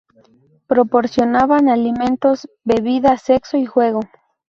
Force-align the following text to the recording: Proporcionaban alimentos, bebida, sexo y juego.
Proporcionaban 0.65 1.69
alimentos, 1.69 2.49
bebida, 2.63 3.17
sexo 3.17 3.57
y 3.57 3.67
juego. 3.67 3.99